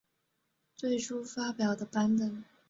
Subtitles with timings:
[0.75, 2.43] 最初发表的版本。